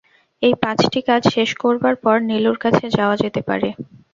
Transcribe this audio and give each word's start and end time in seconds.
এই 0.41 0.53
পাঁচটি 0.63 0.99
কাজ 1.09 1.21
শেষ 1.35 1.49
করবার 1.63 1.95
পর 2.03 2.15
নীলুর 2.29 2.57
কাছে 2.63 2.85
যাওয়া 2.97 3.15
যেতে 3.23 3.41
পারে। 3.49 3.69